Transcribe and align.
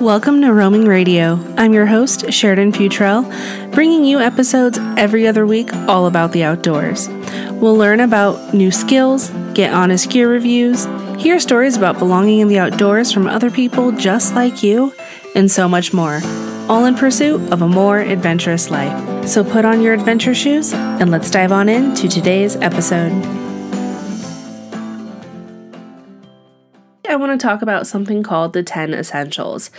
Welcome 0.00 0.42
to 0.42 0.52
Roaming 0.52 0.84
Radio. 0.84 1.40
I'm 1.56 1.74
your 1.74 1.86
host, 1.86 2.20
Sharadyn 2.26 2.72
Futrell, 2.72 3.24
bringing 3.74 4.04
you 4.04 4.20
episodes 4.20 4.78
every 4.96 5.26
other 5.26 5.44
week 5.44 5.74
all 5.88 6.06
about 6.06 6.30
the 6.30 6.44
outdoors. 6.44 7.08
We'll 7.54 7.76
learn 7.76 7.98
about 7.98 8.54
new 8.54 8.70
skills, 8.70 9.30
get 9.54 9.74
honest 9.74 10.08
gear 10.08 10.30
reviews, 10.30 10.84
hear 11.20 11.40
stories 11.40 11.76
about 11.76 11.98
belonging 11.98 12.38
in 12.38 12.46
the 12.46 12.60
outdoors 12.60 13.10
from 13.10 13.26
other 13.26 13.50
people 13.50 13.90
just 13.90 14.36
like 14.36 14.62
you, 14.62 14.94
and 15.34 15.50
so 15.50 15.68
much 15.68 15.92
more, 15.92 16.20
all 16.68 16.84
in 16.84 16.94
pursuit 16.94 17.52
of 17.52 17.62
a 17.62 17.68
more 17.68 17.98
adventurous 17.98 18.70
life. 18.70 19.28
So 19.28 19.42
put 19.42 19.64
on 19.64 19.82
your 19.82 19.94
adventure 19.94 20.34
shoes 20.34 20.72
and 20.72 21.10
let's 21.10 21.28
dive 21.28 21.50
on 21.50 21.68
into 21.68 22.06
today's 22.06 22.54
episode. 22.54 23.47
I 27.08 27.16
want 27.16 27.38
to 27.38 27.44
talk 27.44 27.62
about 27.62 27.86
something 27.86 28.22
called 28.22 28.52
the 28.52 28.62
10 28.62 28.94
essentials. 28.94 29.70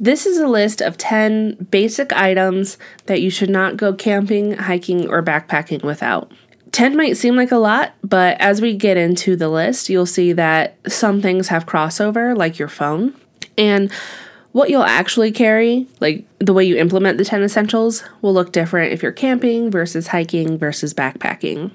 This 0.00 0.26
is 0.26 0.38
a 0.38 0.48
list 0.48 0.80
of 0.80 0.98
10 0.98 1.68
basic 1.70 2.12
items 2.12 2.78
that 3.06 3.20
you 3.20 3.30
should 3.30 3.50
not 3.50 3.76
go 3.76 3.92
camping, 3.92 4.52
hiking, 4.52 5.08
or 5.08 5.22
backpacking 5.22 5.84
without. 5.84 6.32
10 6.72 6.96
might 6.96 7.16
seem 7.16 7.36
like 7.36 7.52
a 7.52 7.56
lot, 7.56 7.94
but 8.02 8.36
as 8.40 8.60
we 8.60 8.74
get 8.74 8.96
into 8.96 9.36
the 9.36 9.48
list, 9.48 9.88
you'll 9.88 10.06
see 10.06 10.32
that 10.32 10.76
some 10.88 11.22
things 11.22 11.46
have 11.48 11.66
crossover, 11.66 12.36
like 12.36 12.58
your 12.58 12.66
phone. 12.66 13.14
And 13.56 13.92
what 14.50 14.70
you'll 14.70 14.82
actually 14.82 15.30
carry, 15.30 15.86
like 16.00 16.24
the 16.38 16.52
way 16.52 16.64
you 16.64 16.76
implement 16.76 17.18
the 17.18 17.24
10 17.24 17.42
essentials, 17.44 18.02
will 18.22 18.34
look 18.34 18.50
different 18.50 18.92
if 18.92 19.02
you're 19.02 19.12
camping 19.12 19.70
versus 19.70 20.08
hiking 20.08 20.58
versus 20.58 20.92
backpacking. 20.92 21.70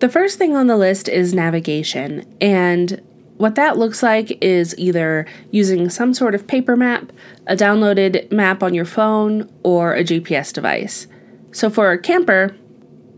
The 0.00 0.10
first 0.10 0.36
thing 0.36 0.54
on 0.54 0.66
the 0.66 0.76
list 0.76 1.08
is 1.08 1.32
navigation, 1.32 2.26
and 2.40 3.00
what 3.36 3.56
that 3.56 3.78
looks 3.78 4.02
like 4.02 4.38
is 4.42 4.74
either 4.78 5.26
using 5.50 5.90
some 5.90 6.14
sort 6.14 6.34
of 6.34 6.46
paper 6.46 6.76
map, 6.76 7.12
a 7.46 7.56
downloaded 7.56 8.30
map 8.30 8.62
on 8.62 8.74
your 8.74 8.84
phone, 8.84 9.50
or 9.62 9.94
a 9.94 10.04
GPS 10.04 10.52
device. 10.52 11.06
So 11.52 11.68
for 11.68 11.90
a 11.90 11.98
camper, 11.98 12.56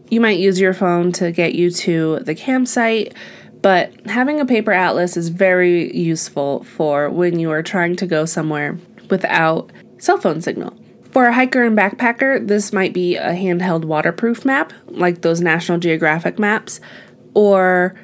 you 0.08 0.20
might 0.20 0.38
use 0.38 0.60
your 0.60 0.74
phone 0.74 1.12
to 1.12 1.32
get 1.32 1.54
you 1.54 1.70
to 1.70 2.20
the 2.20 2.34
campsite, 2.34 3.14
but 3.60 3.92
having 4.06 4.40
a 4.40 4.46
paper 4.46 4.72
atlas 4.72 5.16
is 5.16 5.28
very 5.28 5.94
useful 5.96 6.64
for 6.64 7.10
when 7.10 7.38
you 7.38 7.50
are 7.50 7.62
trying 7.62 7.96
to 7.96 8.06
go 8.06 8.24
somewhere 8.24 8.78
without 9.10 9.70
cell 9.98 10.18
phone 10.18 10.40
signal. 10.40 10.76
For 11.10 11.26
a 11.26 11.32
hiker 11.32 11.64
and 11.64 11.76
backpacker, 11.76 12.46
this 12.46 12.72
might 12.72 12.92
be 12.92 13.16
a 13.16 13.30
handheld 13.30 13.84
waterproof 13.84 14.44
map, 14.44 14.72
like 14.86 15.22
those 15.22 15.40
National 15.40 15.78
Geographic 15.78 16.38
maps, 16.38 16.80
or 17.34 17.94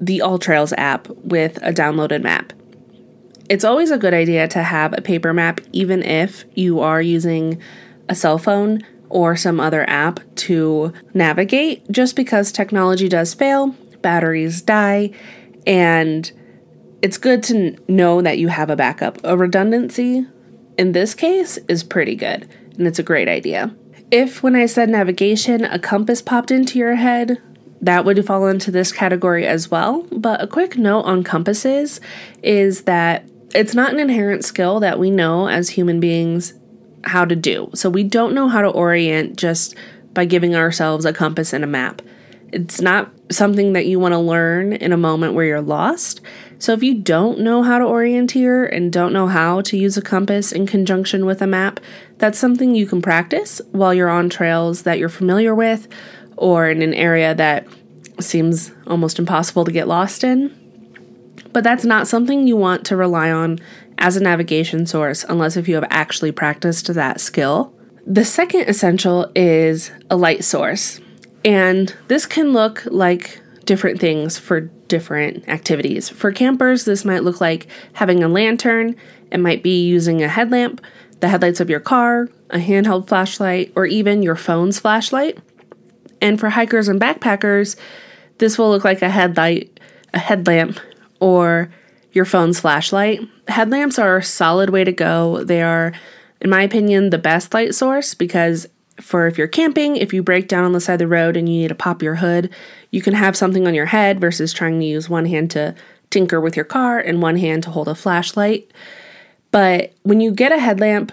the 0.00 0.20
All 0.20 0.38
Trails 0.38 0.72
app 0.74 1.08
with 1.08 1.58
a 1.62 1.72
downloaded 1.72 2.22
map. 2.22 2.52
It's 3.48 3.64
always 3.64 3.90
a 3.90 3.98
good 3.98 4.14
idea 4.14 4.48
to 4.48 4.62
have 4.62 4.92
a 4.96 5.00
paper 5.00 5.32
map, 5.32 5.60
even 5.72 6.02
if 6.02 6.44
you 6.54 6.80
are 6.80 7.00
using 7.00 7.60
a 8.08 8.14
cell 8.14 8.38
phone 8.38 8.82
or 9.08 9.36
some 9.36 9.60
other 9.60 9.88
app 9.88 10.20
to 10.34 10.92
navigate, 11.14 11.88
just 11.90 12.16
because 12.16 12.50
technology 12.50 13.08
does 13.08 13.34
fail, 13.34 13.68
batteries 14.02 14.62
die, 14.62 15.10
and 15.66 16.32
it's 17.02 17.18
good 17.18 17.42
to 17.44 17.76
know 17.88 18.20
that 18.20 18.38
you 18.38 18.48
have 18.48 18.68
a 18.68 18.76
backup. 18.76 19.18
A 19.22 19.36
redundancy 19.36 20.26
in 20.76 20.92
this 20.92 21.14
case 21.14 21.56
is 21.68 21.84
pretty 21.84 22.16
good, 22.16 22.48
and 22.76 22.86
it's 22.86 22.98
a 22.98 23.04
great 23.04 23.28
idea. 23.28 23.74
If, 24.10 24.42
when 24.42 24.56
I 24.56 24.66
said 24.66 24.88
navigation, 24.88 25.64
a 25.64 25.78
compass 25.78 26.22
popped 26.22 26.50
into 26.50 26.78
your 26.78 26.96
head, 26.96 27.40
that 27.86 28.04
would 28.04 28.24
fall 28.26 28.46
into 28.48 28.70
this 28.70 28.92
category 28.92 29.46
as 29.46 29.70
well. 29.70 30.02
But 30.12 30.42
a 30.42 30.46
quick 30.46 30.76
note 30.76 31.02
on 31.02 31.22
compasses 31.22 32.00
is 32.42 32.82
that 32.82 33.28
it's 33.54 33.74
not 33.74 33.92
an 33.92 34.00
inherent 34.00 34.44
skill 34.44 34.80
that 34.80 34.98
we 34.98 35.10
know 35.10 35.48
as 35.48 35.70
human 35.70 36.00
beings 36.00 36.52
how 37.04 37.24
to 37.24 37.36
do. 37.36 37.70
So 37.74 37.88
we 37.88 38.02
don't 38.02 38.34
know 38.34 38.48
how 38.48 38.60
to 38.60 38.68
orient 38.68 39.36
just 39.36 39.76
by 40.12 40.24
giving 40.24 40.56
ourselves 40.56 41.04
a 41.04 41.12
compass 41.12 41.52
and 41.52 41.62
a 41.62 41.68
map. 41.68 42.02
It's 42.52 42.80
not 42.80 43.10
something 43.30 43.72
that 43.74 43.86
you 43.86 44.00
want 44.00 44.12
to 44.12 44.18
learn 44.18 44.72
in 44.72 44.92
a 44.92 44.96
moment 44.96 45.34
where 45.34 45.44
you're 45.44 45.60
lost. 45.60 46.20
So 46.58 46.72
if 46.72 46.82
you 46.82 46.94
don't 46.94 47.40
know 47.40 47.62
how 47.62 47.78
to 47.78 47.84
orienteer 47.84 48.74
and 48.74 48.92
don't 48.92 49.12
know 49.12 49.26
how 49.26 49.60
to 49.62 49.76
use 49.76 49.96
a 49.96 50.02
compass 50.02 50.52
in 50.52 50.66
conjunction 50.66 51.26
with 51.26 51.42
a 51.42 51.46
map, 51.46 51.80
that's 52.18 52.38
something 52.38 52.74
you 52.74 52.86
can 52.86 53.02
practice 53.02 53.60
while 53.72 53.92
you're 53.92 54.08
on 54.08 54.28
trails 54.28 54.82
that 54.82 54.98
you're 54.98 55.08
familiar 55.08 55.54
with 55.54 55.86
or 56.36 56.68
in 56.68 56.82
an 56.82 56.94
area 56.94 57.34
that 57.34 57.66
seems 58.20 58.72
almost 58.86 59.18
impossible 59.18 59.64
to 59.64 59.72
get 59.72 59.88
lost 59.88 60.24
in. 60.24 60.54
But 61.52 61.64
that's 61.64 61.84
not 61.84 62.06
something 62.06 62.46
you 62.46 62.56
want 62.56 62.84
to 62.86 62.96
rely 62.96 63.30
on 63.30 63.58
as 63.98 64.16
a 64.16 64.22
navigation 64.22 64.86
source 64.86 65.24
unless 65.24 65.56
if 65.56 65.68
you 65.68 65.74
have 65.74 65.86
actually 65.90 66.32
practiced 66.32 66.92
that 66.92 67.20
skill. 67.20 67.74
The 68.06 68.24
second 68.24 68.68
essential 68.68 69.30
is 69.34 69.90
a 70.10 70.16
light 70.16 70.44
source. 70.44 71.00
And 71.44 71.94
this 72.08 72.26
can 72.26 72.52
look 72.52 72.84
like 72.86 73.40
different 73.64 74.00
things 74.00 74.38
for 74.38 74.60
different 74.60 75.48
activities. 75.48 76.08
For 76.08 76.32
campers, 76.32 76.84
this 76.84 77.04
might 77.04 77.24
look 77.24 77.40
like 77.40 77.66
having 77.94 78.22
a 78.22 78.28
lantern, 78.28 78.96
it 79.32 79.40
might 79.40 79.62
be 79.62 79.86
using 79.86 80.22
a 80.22 80.28
headlamp, 80.28 80.80
the 81.20 81.28
headlights 81.28 81.60
of 81.60 81.70
your 81.70 81.80
car, 81.80 82.28
a 82.50 82.58
handheld 82.58 83.08
flashlight, 83.08 83.72
or 83.74 83.86
even 83.86 84.22
your 84.22 84.36
phone's 84.36 84.78
flashlight. 84.78 85.38
And 86.26 86.40
for 86.40 86.50
hikers 86.50 86.88
and 86.88 87.00
backpackers, 87.00 87.76
this 88.38 88.58
will 88.58 88.68
look 88.68 88.82
like 88.82 89.00
a 89.00 89.08
headlight, 89.08 89.78
a 90.12 90.18
headlamp, 90.18 90.80
or 91.20 91.72
your 92.10 92.24
phone's 92.24 92.58
flashlight. 92.58 93.20
Headlamps 93.46 93.96
are 93.96 94.16
a 94.16 94.24
solid 94.24 94.70
way 94.70 94.82
to 94.82 94.90
go. 94.90 95.44
They 95.44 95.62
are, 95.62 95.92
in 96.40 96.50
my 96.50 96.62
opinion, 96.62 97.10
the 97.10 97.18
best 97.18 97.54
light 97.54 97.76
source 97.76 98.12
because 98.12 98.66
for 99.00 99.28
if 99.28 99.38
you're 99.38 99.46
camping, 99.46 99.94
if 99.94 100.12
you 100.12 100.20
break 100.20 100.48
down 100.48 100.64
on 100.64 100.72
the 100.72 100.80
side 100.80 100.94
of 100.94 100.98
the 100.98 101.06
road 101.06 101.36
and 101.36 101.48
you 101.48 101.60
need 101.60 101.68
to 101.68 101.76
pop 101.76 102.02
your 102.02 102.16
hood, 102.16 102.50
you 102.90 103.00
can 103.00 103.14
have 103.14 103.36
something 103.36 103.64
on 103.68 103.74
your 103.74 103.86
head 103.86 104.20
versus 104.20 104.52
trying 104.52 104.80
to 104.80 104.84
use 104.84 105.08
one 105.08 105.26
hand 105.26 105.52
to 105.52 105.76
tinker 106.10 106.40
with 106.40 106.56
your 106.56 106.64
car 106.64 106.98
and 106.98 107.22
one 107.22 107.36
hand 107.36 107.62
to 107.62 107.70
hold 107.70 107.86
a 107.86 107.94
flashlight. 107.94 108.68
But 109.52 109.92
when 110.02 110.20
you 110.20 110.32
get 110.32 110.50
a 110.50 110.58
headlamp, 110.58 111.12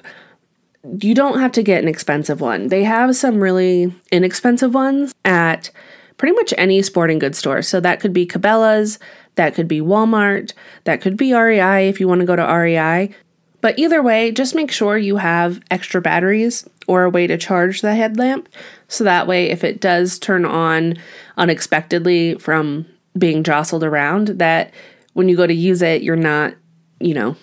you 1.00 1.16
don't 1.16 1.40
have 1.40 1.52
to 1.54 1.64
get 1.64 1.82
an 1.82 1.88
expensive 1.88 2.42
one. 2.42 2.68
They 2.68 2.84
have 2.84 3.16
some 3.16 3.42
really 3.42 3.94
inexpensive 4.12 4.74
ones 4.74 5.14
at 5.24 5.72
pretty 6.18 6.34
much 6.34 6.54
any 6.58 6.82
sporting 6.82 7.20
goods 7.20 7.38
store. 7.38 7.62
So 7.62 7.80
that 7.80 8.00
could 8.00 8.14
be 8.14 8.26
Cabela's, 8.26 9.00
that 9.36 9.56
could 9.56 9.68
be 9.68 9.82
Walmart, 9.82 10.54
that 10.84 11.02
could 11.02 11.18
be 11.18 11.34
REI 11.34 11.88
if 11.90 12.00
you 12.00 12.08
want 12.08 12.20
to 12.20 12.28
go 12.28 12.36
to 12.36 12.44
REI. 12.44 13.14
But 13.62 13.80
either 13.80 14.04
way, 14.04 14.32
just 14.32 14.56
make 14.56 14.72
sure 14.72 14.98
you 14.98 15.16
have 15.18 15.62
extra 15.72 16.02
batteries 16.02 16.68
or 16.86 17.04
a 17.04 17.10
way 17.10 17.28
to 17.28 17.38
charge 17.38 17.82
the 17.82 17.96
headlamp. 17.96 18.50
So 18.90 19.06
that 19.06 19.26
way, 19.26 19.50
if 19.50 19.64
it 19.64 19.80
does 19.80 20.20
turn 20.20 20.44
on 20.44 20.98
unexpectedly 21.38 22.36
from 22.36 22.86
being 23.18 23.42
jostled 23.42 23.86
around, 23.86 24.28
that 24.40 24.74
when 25.14 25.30
you 25.30 25.38
go 25.38 25.48
to 25.48 25.54
use 25.54 25.82
it, 25.82 26.04
you're 26.04 26.18
not, 26.18 26.54
you 27.00 27.14
know, 27.14 27.38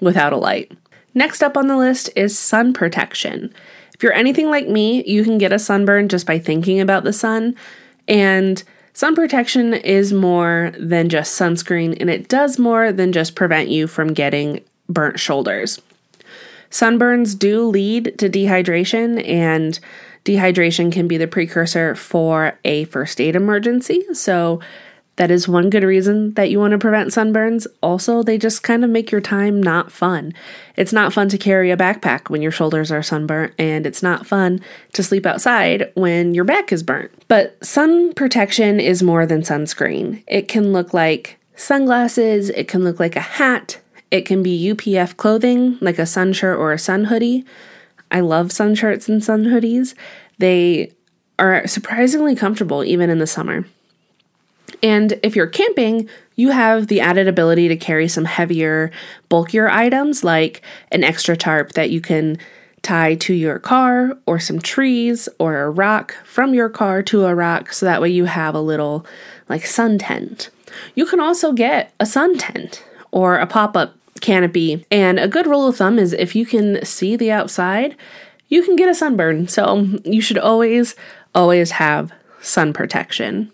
without 0.00 0.32
a 0.32 0.38
light. 0.38 0.72
Next 1.14 1.42
up 1.42 1.56
on 1.56 1.66
the 1.66 1.76
list 1.76 2.10
is 2.16 2.38
sun 2.38 2.72
protection. 2.72 3.52
If 3.94 4.02
you're 4.02 4.12
anything 4.12 4.48
like 4.48 4.68
me, 4.68 5.04
you 5.04 5.24
can 5.24 5.38
get 5.38 5.52
a 5.52 5.58
sunburn 5.58 6.08
just 6.08 6.26
by 6.26 6.38
thinking 6.38 6.80
about 6.80 7.04
the 7.04 7.12
sun. 7.12 7.56
And 8.08 8.62
sun 8.94 9.14
protection 9.14 9.74
is 9.74 10.12
more 10.12 10.72
than 10.78 11.08
just 11.08 11.38
sunscreen, 11.38 11.96
and 12.00 12.08
it 12.08 12.28
does 12.28 12.58
more 12.58 12.92
than 12.92 13.12
just 13.12 13.34
prevent 13.34 13.68
you 13.68 13.86
from 13.86 14.14
getting 14.14 14.64
burnt 14.88 15.20
shoulders. 15.20 15.80
Sunburns 16.70 17.38
do 17.38 17.66
lead 17.66 18.16
to 18.18 18.30
dehydration, 18.30 19.26
and 19.28 19.78
dehydration 20.24 20.92
can 20.92 21.08
be 21.08 21.16
the 21.16 21.26
precursor 21.26 21.94
for 21.94 22.58
a 22.64 22.84
first 22.84 23.20
aid 23.20 23.34
emergency. 23.34 24.04
So, 24.12 24.60
that 25.20 25.30
is 25.30 25.46
one 25.46 25.68
good 25.68 25.82
reason 25.84 26.32
that 26.32 26.48
you 26.48 26.58
want 26.58 26.70
to 26.72 26.78
prevent 26.78 27.10
sunburns. 27.10 27.66
Also, 27.82 28.22
they 28.22 28.38
just 28.38 28.62
kind 28.62 28.82
of 28.82 28.88
make 28.88 29.10
your 29.12 29.20
time 29.20 29.62
not 29.62 29.92
fun. 29.92 30.32
It's 30.76 30.94
not 30.94 31.12
fun 31.12 31.28
to 31.28 31.36
carry 31.36 31.70
a 31.70 31.76
backpack 31.76 32.30
when 32.30 32.40
your 32.40 32.50
shoulders 32.50 32.90
are 32.90 33.02
sunburnt, 33.02 33.52
and 33.58 33.84
it's 33.86 34.02
not 34.02 34.26
fun 34.26 34.62
to 34.94 35.02
sleep 35.02 35.26
outside 35.26 35.92
when 35.92 36.32
your 36.32 36.44
back 36.44 36.72
is 36.72 36.82
burnt. 36.82 37.12
But 37.28 37.62
sun 37.62 38.14
protection 38.14 38.80
is 38.80 39.02
more 39.02 39.26
than 39.26 39.42
sunscreen. 39.42 40.24
It 40.26 40.48
can 40.48 40.72
look 40.72 40.94
like 40.94 41.38
sunglasses, 41.54 42.48
it 42.48 42.66
can 42.66 42.82
look 42.82 42.98
like 42.98 43.14
a 43.14 43.20
hat, 43.20 43.78
it 44.10 44.22
can 44.22 44.42
be 44.42 44.72
UPF 44.72 45.18
clothing, 45.18 45.76
like 45.82 45.98
a 45.98 46.06
sun 46.06 46.32
shirt 46.32 46.58
or 46.58 46.72
a 46.72 46.78
sun 46.78 47.04
hoodie. 47.04 47.44
I 48.10 48.20
love 48.20 48.52
sun 48.52 48.74
shirts 48.74 49.06
and 49.06 49.22
sun 49.22 49.44
hoodies. 49.44 49.92
They 50.38 50.94
are 51.38 51.66
surprisingly 51.66 52.34
comfortable 52.34 52.82
even 52.82 53.10
in 53.10 53.18
the 53.18 53.26
summer. 53.26 53.66
And 54.82 55.18
if 55.22 55.36
you're 55.36 55.46
camping, 55.46 56.08
you 56.36 56.50
have 56.50 56.86
the 56.86 57.00
added 57.00 57.28
ability 57.28 57.68
to 57.68 57.76
carry 57.76 58.08
some 58.08 58.24
heavier, 58.24 58.90
bulkier 59.28 59.68
items 59.68 60.24
like 60.24 60.62
an 60.90 61.04
extra 61.04 61.36
tarp 61.36 61.72
that 61.72 61.90
you 61.90 62.00
can 62.00 62.38
tie 62.82 63.14
to 63.14 63.34
your 63.34 63.58
car, 63.58 64.16
or 64.24 64.38
some 64.38 64.58
trees, 64.58 65.28
or 65.38 65.60
a 65.60 65.70
rock 65.70 66.16
from 66.24 66.54
your 66.54 66.70
car 66.70 67.02
to 67.02 67.26
a 67.26 67.34
rock, 67.34 67.72
so 67.74 67.84
that 67.84 68.00
way 68.00 68.08
you 68.08 68.24
have 68.24 68.54
a 68.54 68.60
little 68.60 69.04
like 69.50 69.66
sun 69.66 69.98
tent. 69.98 70.48
You 70.94 71.04
can 71.04 71.20
also 71.20 71.52
get 71.52 71.92
a 72.00 72.06
sun 72.06 72.38
tent 72.38 72.82
or 73.10 73.36
a 73.36 73.46
pop 73.46 73.76
up 73.76 73.94
canopy. 74.20 74.86
And 74.90 75.18
a 75.18 75.28
good 75.28 75.46
rule 75.46 75.66
of 75.66 75.76
thumb 75.76 75.98
is 75.98 76.12
if 76.12 76.34
you 76.34 76.46
can 76.46 76.84
see 76.84 77.16
the 77.16 77.30
outside, 77.30 77.96
you 78.48 78.62
can 78.62 78.76
get 78.76 78.88
a 78.88 78.94
sunburn. 78.94 79.48
So 79.48 79.88
you 80.04 80.20
should 80.20 80.38
always, 80.38 80.94
always 81.34 81.72
have 81.72 82.12
sun 82.40 82.72
protection. 82.72 83.52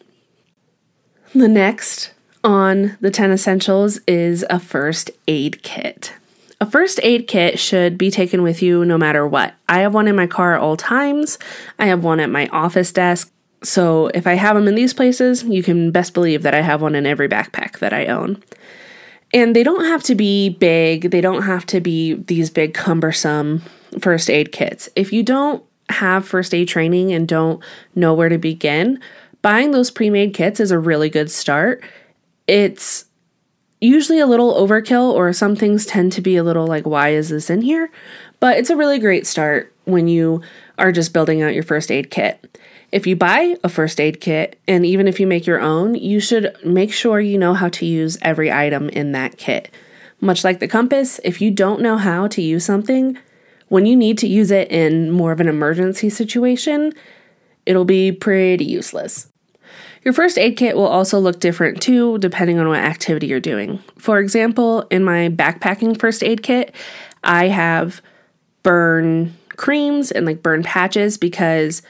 The 1.34 1.48
next 1.48 2.12
on 2.44 2.96
the 3.00 3.10
10 3.10 3.32
essentials 3.32 3.98
is 4.06 4.44
a 4.48 4.60
first 4.60 5.10
aid 5.26 5.62
kit. 5.62 6.14
A 6.60 6.70
first 6.70 6.98
aid 7.02 7.26
kit 7.26 7.58
should 7.58 7.98
be 7.98 8.10
taken 8.10 8.42
with 8.42 8.62
you 8.62 8.84
no 8.84 8.96
matter 8.96 9.26
what. 9.26 9.54
I 9.68 9.80
have 9.80 9.92
one 9.92 10.08
in 10.08 10.16
my 10.16 10.26
car 10.26 10.54
at 10.54 10.60
all 10.60 10.76
times. 10.76 11.38
I 11.78 11.86
have 11.86 12.02
one 12.02 12.20
at 12.20 12.30
my 12.30 12.46
office 12.48 12.92
desk. 12.92 13.30
So 13.62 14.06
if 14.08 14.26
I 14.26 14.34
have 14.34 14.56
them 14.56 14.68
in 14.68 14.74
these 14.74 14.94
places, 14.94 15.42
you 15.42 15.62
can 15.62 15.90
best 15.90 16.14
believe 16.14 16.42
that 16.42 16.54
I 16.54 16.60
have 16.60 16.80
one 16.80 16.94
in 16.94 17.04
every 17.04 17.28
backpack 17.28 17.80
that 17.80 17.92
I 17.92 18.06
own. 18.06 18.42
And 19.34 19.54
they 19.54 19.62
don't 19.62 19.84
have 19.84 20.02
to 20.04 20.14
be 20.14 20.48
big, 20.48 21.10
they 21.10 21.20
don't 21.20 21.42
have 21.42 21.66
to 21.66 21.80
be 21.80 22.14
these 22.14 22.48
big, 22.48 22.72
cumbersome 22.72 23.62
first 24.00 24.30
aid 24.30 24.52
kits. 24.52 24.88
If 24.94 25.12
you 25.12 25.22
don't 25.22 25.62
have 25.88 26.26
first 26.26 26.54
aid 26.54 26.68
training 26.68 27.12
and 27.12 27.28
don't 27.28 27.62
know 27.94 28.14
where 28.14 28.28
to 28.28 28.38
begin, 28.38 29.00
buying 29.46 29.70
those 29.70 29.92
pre 29.92 30.10
made 30.10 30.34
kits 30.34 30.58
is 30.58 30.72
a 30.72 30.78
really 30.78 31.08
good 31.08 31.30
start. 31.30 31.80
It's 32.48 33.04
usually 33.80 34.18
a 34.18 34.26
little 34.26 34.54
overkill, 34.54 35.12
or 35.12 35.32
some 35.32 35.54
things 35.54 35.86
tend 35.86 36.10
to 36.14 36.20
be 36.20 36.34
a 36.34 36.42
little 36.42 36.66
like, 36.66 36.84
why 36.84 37.10
is 37.10 37.28
this 37.28 37.48
in 37.48 37.62
here? 37.62 37.88
But 38.40 38.56
it's 38.56 38.70
a 38.70 38.76
really 38.76 38.98
great 38.98 39.24
start 39.24 39.72
when 39.84 40.08
you 40.08 40.42
are 40.78 40.90
just 40.90 41.12
building 41.12 41.42
out 41.42 41.54
your 41.54 41.62
first 41.62 41.92
aid 41.92 42.10
kit. 42.10 42.58
If 42.90 43.06
you 43.06 43.14
buy 43.14 43.54
a 43.62 43.68
first 43.68 44.00
aid 44.00 44.20
kit, 44.20 44.58
and 44.66 44.84
even 44.84 45.06
if 45.06 45.20
you 45.20 45.28
make 45.28 45.46
your 45.46 45.60
own, 45.60 45.94
you 45.94 46.18
should 46.18 46.52
make 46.64 46.92
sure 46.92 47.20
you 47.20 47.38
know 47.38 47.54
how 47.54 47.68
to 47.68 47.86
use 47.86 48.18
every 48.22 48.50
item 48.50 48.88
in 48.88 49.12
that 49.12 49.38
kit. 49.38 49.70
Much 50.20 50.42
like 50.42 50.58
the 50.58 50.66
compass, 50.66 51.20
if 51.22 51.40
you 51.40 51.52
don't 51.52 51.80
know 51.80 51.98
how 51.98 52.26
to 52.26 52.42
use 52.42 52.64
something, 52.64 53.16
when 53.68 53.86
you 53.86 53.94
need 53.94 54.18
to 54.18 54.26
use 54.26 54.50
it 54.50 54.72
in 54.72 55.12
more 55.12 55.30
of 55.30 55.38
an 55.38 55.46
emergency 55.46 56.10
situation, 56.10 56.92
it'll 57.64 57.84
be 57.84 58.10
pretty 58.10 58.64
useless. 58.64 59.28
Your 60.06 60.12
first 60.12 60.38
aid 60.38 60.56
kit 60.56 60.76
will 60.76 60.86
also 60.86 61.18
look 61.18 61.40
different 61.40 61.82
too, 61.82 62.18
depending 62.18 62.60
on 62.60 62.68
what 62.68 62.78
activity 62.78 63.26
you're 63.26 63.40
doing. 63.40 63.82
For 63.98 64.20
example, 64.20 64.82
in 64.82 65.02
my 65.02 65.30
backpacking 65.30 65.98
first 65.98 66.22
aid 66.22 66.44
kit, 66.44 66.72
I 67.24 67.48
have 67.48 68.00
burn 68.62 69.36
creams 69.56 70.12
and 70.12 70.24
like 70.24 70.44
burn 70.44 70.62
patches 70.62 71.18
because 71.18 71.82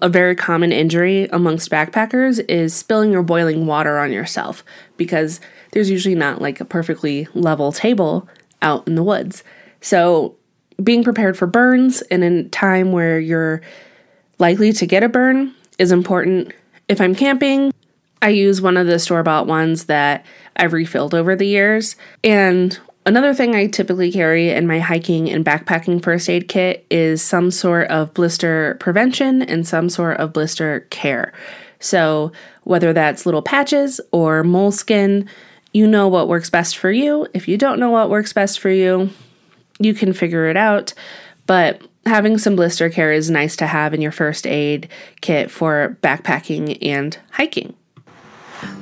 a 0.00 0.08
very 0.08 0.36
common 0.36 0.70
injury 0.70 1.24
amongst 1.32 1.68
backpackers 1.68 2.48
is 2.48 2.72
spilling 2.72 3.16
or 3.16 3.24
boiling 3.24 3.66
water 3.66 3.98
on 3.98 4.12
yourself 4.12 4.62
because 4.96 5.40
there's 5.72 5.90
usually 5.90 6.14
not 6.14 6.40
like 6.40 6.60
a 6.60 6.64
perfectly 6.64 7.26
level 7.34 7.72
table 7.72 8.28
out 8.62 8.86
in 8.86 8.94
the 8.94 9.02
woods. 9.02 9.42
So, 9.80 10.36
being 10.80 11.02
prepared 11.02 11.36
for 11.36 11.48
burns 11.48 12.02
in 12.02 12.22
a 12.22 12.44
time 12.50 12.92
where 12.92 13.18
you're 13.18 13.62
likely 14.38 14.72
to 14.74 14.86
get 14.86 15.02
a 15.02 15.08
burn 15.08 15.52
is 15.80 15.90
important. 15.90 16.52
If 16.88 17.00
I'm 17.00 17.14
camping, 17.14 17.72
I 18.22 18.30
use 18.30 18.60
one 18.60 18.76
of 18.76 18.86
the 18.86 18.98
store 18.98 19.22
bought 19.22 19.46
ones 19.46 19.84
that 19.84 20.24
I've 20.56 20.72
refilled 20.72 21.14
over 21.14 21.36
the 21.36 21.46
years. 21.46 21.96
And 22.22 22.78
Another 23.06 23.34
thing 23.34 23.54
I 23.54 23.66
typically 23.66 24.10
carry 24.10 24.48
in 24.48 24.66
my 24.66 24.78
hiking 24.78 25.28
and 25.28 25.44
backpacking 25.44 26.02
first 26.02 26.30
aid 26.30 26.48
kit 26.48 26.86
is 26.90 27.20
some 27.20 27.50
sort 27.50 27.88
of 27.90 28.14
blister 28.14 28.78
prevention 28.80 29.42
and 29.42 29.68
some 29.68 29.90
sort 29.90 30.16
of 30.16 30.32
blister 30.32 30.80
care. 30.88 31.34
So, 31.80 32.32
whether 32.62 32.94
that's 32.94 33.26
little 33.26 33.42
patches 33.42 34.00
or 34.10 34.42
moleskin, 34.42 35.28
you 35.74 35.86
know 35.86 36.08
what 36.08 36.28
works 36.28 36.48
best 36.48 36.78
for 36.78 36.90
you. 36.90 37.26
If 37.34 37.46
you 37.46 37.58
don't 37.58 37.78
know 37.78 37.90
what 37.90 38.08
works 38.08 38.32
best 38.32 38.58
for 38.58 38.70
you, 38.70 39.10
you 39.78 39.92
can 39.92 40.14
figure 40.14 40.46
it 40.48 40.56
out. 40.56 40.94
But 41.44 41.82
having 42.06 42.38
some 42.38 42.56
blister 42.56 42.90
care 42.90 43.12
is 43.12 43.30
nice 43.30 43.56
to 43.56 43.66
have 43.66 43.94
in 43.94 44.00
your 44.00 44.12
first 44.12 44.46
aid 44.46 44.88
kit 45.20 45.50
for 45.50 45.96
backpacking 46.02 46.78
and 46.82 47.18
hiking. 47.32 47.74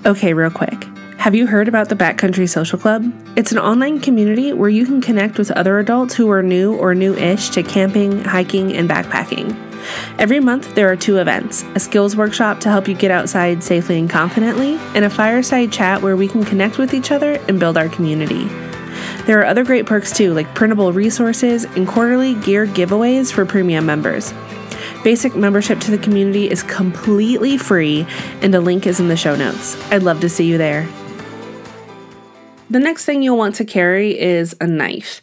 Okay, 0.07 0.35
real 0.35 0.51
quick. 0.51 0.87
Have 1.19 1.37
you 1.37 1.47
heard 1.47 1.69
about 1.69 1.89
the 1.89 1.95
Backcountry 1.95 2.49
Social 2.49 2.79
Club? 2.79 3.05
It's 3.37 3.53
an 3.53 3.59
online 3.59 4.01
community 4.01 4.53
where 4.53 4.69
you 4.69 4.85
can 4.85 5.01
connect 5.01 5.39
with 5.39 5.53
other 5.53 5.79
adults 5.79 6.15
who 6.15 6.29
are 6.33 6.43
new 6.43 6.75
or 6.75 6.97
new 6.97 7.15
ish 7.15 7.51
to 7.51 7.63
camping, 7.63 8.25
hiking, 8.25 8.75
and 8.75 8.91
backpacking. 8.91 9.57
Every 10.19 10.41
month, 10.41 10.75
there 10.75 10.91
are 10.91 10.97
two 10.97 11.19
events 11.19 11.65
a 11.77 11.81
skills 11.81 12.17
workshop 12.17 12.59
to 12.61 12.71
help 12.71 12.89
you 12.89 12.95
get 12.95 13.13
outside 13.13 13.63
safely 13.63 14.01
and 14.01 14.11
confidently, 14.11 14.79
and 14.97 15.05
a 15.05 15.11
fireside 15.11 15.73
chat 15.73 16.03
where 16.03 16.17
we 16.17 16.27
can 16.27 16.45
connect 16.45 16.79
with 16.79 16.93
each 16.93 17.13
other 17.13 17.35
and 17.49 17.61
build 17.61 17.77
our 17.77 17.89
community. 17.89 18.49
There 19.27 19.39
are 19.41 19.47
other 19.47 19.65
great 19.65 19.87
perks 19.87 20.13
too, 20.13 20.35
like 20.35 20.53
printable 20.55 20.93
resources 20.93 21.65
and 21.65 21.87
quarterly 21.87 22.35
gear 22.35 22.67
giveaways 22.67 23.33
for 23.33 23.47
premium 23.47 23.87
members. 23.87 24.35
Basic 25.05 25.37
membership 25.37 25.79
to 25.81 25.91
the 25.91 25.99
community 25.99 26.51
is 26.51 26.63
completely 26.63 27.57
free, 27.57 28.07
and 28.41 28.55
a 28.55 28.61
link 28.61 28.87
is 28.87 28.99
in 28.99 29.09
the 29.09 29.17
show 29.17 29.37
notes. 29.37 29.77
I'd 29.93 30.03
love 30.03 30.21
to 30.21 30.29
see 30.29 30.47
you 30.47 30.59
there. 30.59 30.89
The 32.71 32.81
next 32.81 33.05
thing 33.05 33.23
you'll 33.23 33.37
want 33.37 33.55
to 33.57 33.65
carry 33.65 34.19
is 34.19 34.57
a 34.61 34.67
knife 34.67 35.21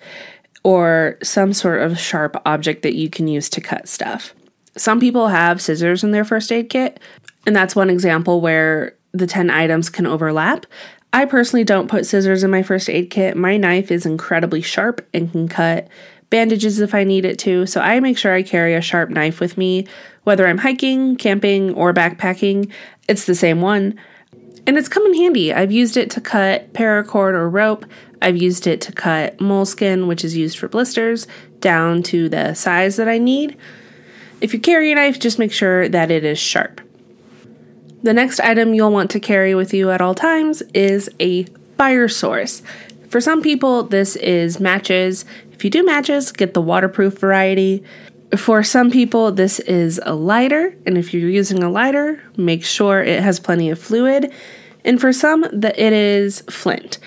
or 0.63 1.17
some 1.23 1.51
sort 1.51 1.81
of 1.81 1.99
sharp 1.99 2.41
object 2.45 2.83
that 2.83 2.95
you 2.95 3.09
can 3.09 3.27
use 3.27 3.49
to 3.49 3.61
cut 3.61 3.87
stuff. 3.87 4.33
Some 4.77 4.99
people 4.99 5.27
have 5.27 5.61
scissors 5.61 6.03
in 6.03 6.11
their 6.11 6.25
first 6.25 6.51
aid 6.51 6.69
kit, 6.69 6.99
and 7.45 7.55
that's 7.55 7.75
one 7.75 7.89
example 7.89 8.39
where 8.39 8.95
the 9.11 9.27
10 9.27 9.49
items 9.49 9.89
can 9.89 10.05
overlap. 10.05 10.65
I 11.11 11.25
personally 11.25 11.63
don't 11.63 11.89
put 11.89 12.05
scissors 12.05 12.43
in 12.43 12.51
my 12.51 12.61
first 12.61 12.89
aid 12.89 13.09
kit. 13.09 13.35
My 13.35 13.57
knife 13.57 13.91
is 13.91 14.05
incredibly 14.05 14.61
sharp 14.61 15.07
and 15.13 15.31
can 15.31 15.47
cut 15.47 15.87
bandages 16.29 16.79
if 16.79 16.93
I 16.93 17.03
need 17.03 17.25
it 17.25 17.39
to, 17.39 17.65
so 17.65 17.81
I 17.81 17.99
make 17.99 18.17
sure 18.17 18.33
I 18.33 18.43
carry 18.43 18.75
a 18.75 18.81
sharp 18.81 19.09
knife 19.09 19.39
with 19.39 19.57
me, 19.57 19.87
whether 20.23 20.47
I'm 20.47 20.59
hiking, 20.59 21.15
camping, 21.15 21.73
or 21.73 21.93
backpacking. 21.93 22.71
It's 23.07 23.25
the 23.25 23.33
same 23.33 23.61
one. 23.61 23.99
And 24.67 24.77
it's 24.77 24.87
come 24.87 25.05
in 25.07 25.15
handy. 25.15 25.51
I've 25.51 25.71
used 25.71 25.97
it 25.97 26.11
to 26.11 26.21
cut 26.21 26.73
paracord 26.73 27.33
or 27.33 27.49
rope. 27.49 27.85
I've 28.21 28.37
used 28.37 28.67
it 28.67 28.81
to 28.81 28.91
cut 28.91 29.41
moleskin, 29.41 30.05
which 30.05 30.23
is 30.23 30.37
used 30.37 30.59
for 30.59 30.67
blisters, 30.67 31.25
down 31.59 32.03
to 32.03 32.29
the 32.29 32.53
size 32.53 32.97
that 32.97 33.07
I 33.07 33.17
need. 33.17 33.57
If 34.41 34.53
you 34.53 34.59
carry 34.59 34.91
a 34.91 34.95
knife, 34.95 35.19
just 35.19 35.39
make 35.39 35.51
sure 35.51 35.89
that 35.89 36.11
it 36.11 36.23
is 36.23 36.37
sharp. 36.37 36.81
The 38.01 38.13
next 38.13 38.39
item 38.39 38.73
you'll 38.73 38.91
want 38.91 39.11
to 39.11 39.19
carry 39.19 39.55
with 39.55 39.73
you 39.73 39.91
at 39.91 39.99
all 39.99 40.15
times 40.15 40.61
is 40.73 41.09
a 41.19 41.43
fire 41.77 42.07
source. 42.07 42.61
For 43.09 43.19
some 43.19 43.41
people, 43.41 43.83
this 43.83 44.15
is 44.15 44.59
matches. 44.59 45.25
If 45.51 45.65
you 45.65 45.69
do 45.69 45.83
matches, 45.83 46.31
get 46.31 46.53
the 46.53 46.61
waterproof 46.61 47.17
variety. 47.19 47.83
For 48.37 48.63
some 48.63 48.89
people, 48.89 49.31
this 49.31 49.59
is 49.59 49.99
a 50.05 50.13
lighter, 50.13 50.75
and 50.85 50.97
if 50.97 51.13
you're 51.13 51.29
using 51.29 51.61
a 51.61 51.69
lighter, 51.69 52.23
make 52.37 52.63
sure 52.63 53.01
it 53.01 53.21
has 53.21 53.39
plenty 53.39 53.69
of 53.69 53.79
fluid. 53.79 54.31
And 54.85 55.01
for 55.01 55.11
some, 55.11 55.45
that 55.51 55.77
it 55.77 55.91
is 55.91 56.41
flint. 56.49 56.99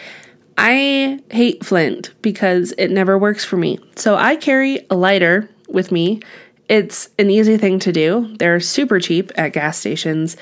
I 0.58 1.20
hate 1.30 1.64
flint 1.64 2.12
because 2.20 2.72
it 2.72 2.88
never 2.90 3.16
works 3.16 3.44
for 3.44 3.56
me. 3.56 3.78
So 3.96 4.16
I 4.16 4.36
carry 4.36 4.84
a 4.90 4.96
lighter 4.96 5.48
with 5.68 5.90
me. 5.90 6.20
It's 6.68 7.08
an 7.18 7.30
easy 7.30 7.56
thing 7.56 7.78
to 7.80 7.92
do. 7.92 8.36
They're 8.38 8.60
super 8.60 9.00
cheap 9.00 9.32
at 9.36 9.54
gas 9.54 9.78
stations. 9.78 10.36